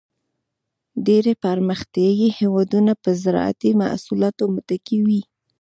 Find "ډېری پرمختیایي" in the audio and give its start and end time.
1.05-2.27